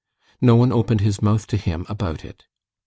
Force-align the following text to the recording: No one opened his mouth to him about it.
No 0.41 0.55
one 0.55 0.71
opened 0.71 1.01
his 1.01 1.21
mouth 1.21 1.45
to 1.45 1.57
him 1.57 1.85
about 1.87 2.25
it. 2.25 2.45